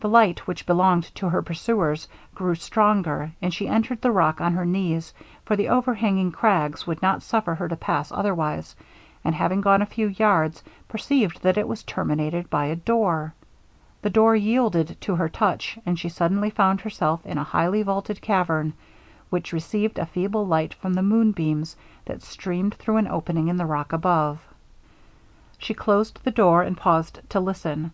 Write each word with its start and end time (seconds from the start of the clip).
The 0.00 0.08
light 0.10 0.46
which 0.46 0.66
belonged 0.66 1.04
to 1.14 1.30
her 1.30 1.40
pursuers, 1.40 2.08
grew 2.34 2.56
stronger; 2.56 3.32
and 3.40 3.54
she 3.54 3.66
entered 3.66 4.02
the 4.02 4.10
rock 4.12 4.38
on 4.38 4.52
her 4.52 4.66
knees, 4.66 5.14
for 5.46 5.56
the 5.56 5.70
overhanging 5.70 6.30
craggs 6.32 6.86
would 6.86 7.00
not 7.00 7.22
suffer 7.22 7.54
her 7.54 7.66
to 7.66 7.74
pass 7.74 8.12
otherwise; 8.12 8.76
and 9.24 9.34
having 9.34 9.62
gone 9.62 9.80
a 9.80 9.86
few 9.86 10.08
yards, 10.08 10.62
perceived 10.88 11.40
that 11.40 11.56
it 11.56 11.66
was 11.66 11.82
terminated 11.84 12.50
by 12.50 12.66
a 12.66 12.76
door. 12.76 13.32
The 14.02 14.10
door 14.10 14.36
yielded 14.36 15.00
to 15.00 15.14
her 15.16 15.30
touch, 15.30 15.78
and 15.86 15.98
she 15.98 16.10
suddenly 16.10 16.50
found 16.50 16.82
herself 16.82 17.24
in 17.24 17.38
a 17.38 17.42
highly 17.44 17.82
vaulted 17.82 18.20
cavern, 18.20 18.74
which 19.30 19.54
received 19.54 19.98
a 19.98 20.04
feeble 20.04 20.46
light 20.46 20.74
from 20.74 20.92
the 20.92 21.02
moon 21.02 21.32
beams 21.32 21.76
that 22.04 22.20
streamed 22.20 22.74
through 22.74 22.98
an 22.98 23.08
opening 23.08 23.48
in 23.48 23.56
the 23.56 23.64
rock 23.64 23.94
above. 23.94 24.38
She 25.56 25.72
closed 25.72 26.20
the 26.24 26.30
door, 26.30 26.60
and 26.62 26.76
paused 26.76 27.20
to 27.30 27.40
listen. 27.40 27.92